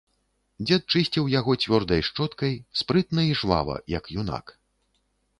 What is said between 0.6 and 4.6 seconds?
Дзед чысціў яго цвёрдай шчоткай спрытна і жвава, як юнак.